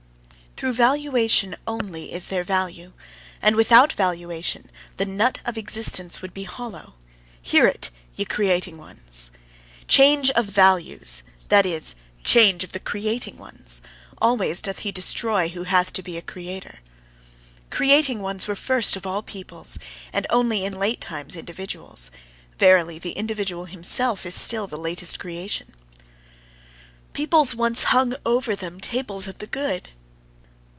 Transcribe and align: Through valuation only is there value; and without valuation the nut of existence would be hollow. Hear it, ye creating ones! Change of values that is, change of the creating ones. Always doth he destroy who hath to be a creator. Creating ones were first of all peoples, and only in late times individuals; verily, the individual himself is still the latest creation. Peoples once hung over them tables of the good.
Through 0.57 0.73
valuation 0.73 1.55
only 1.65 2.13
is 2.13 2.27
there 2.27 2.43
value; 2.43 2.93
and 3.41 3.55
without 3.55 3.93
valuation 3.93 4.69
the 4.97 5.07
nut 5.07 5.39
of 5.43 5.57
existence 5.57 6.21
would 6.21 6.35
be 6.35 6.43
hollow. 6.43 6.93
Hear 7.41 7.65
it, 7.65 7.89
ye 8.15 8.25
creating 8.25 8.77
ones! 8.77 9.31
Change 9.87 10.29
of 10.31 10.45
values 10.45 11.23
that 11.49 11.65
is, 11.65 11.95
change 12.23 12.63
of 12.63 12.73
the 12.73 12.79
creating 12.79 13.39
ones. 13.39 13.81
Always 14.21 14.61
doth 14.61 14.79
he 14.79 14.91
destroy 14.91 15.47
who 15.49 15.63
hath 15.63 15.91
to 15.93 16.03
be 16.03 16.15
a 16.15 16.21
creator. 16.21 16.77
Creating 17.71 18.19
ones 18.21 18.47
were 18.47 18.55
first 18.55 18.95
of 18.95 19.03
all 19.07 19.23
peoples, 19.23 19.79
and 20.13 20.27
only 20.29 20.63
in 20.63 20.77
late 20.77 21.01
times 21.01 21.35
individuals; 21.35 22.11
verily, 22.59 22.99
the 22.99 23.13
individual 23.13 23.65
himself 23.65 24.27
is 24.27 24.35
still 24.35 24.67
the 24.67 24.77
latest 24.77 25.17
creation. 25.17 25.73
Peoples 27.13 27.55
once 27.55 27.85
hung 27.85 28.15
over 28.27 28.55
them 28.55 28.79
tables 28.79 29.27
of 29.27 29.39
the 29.39 29.47
good. 29.47 29.89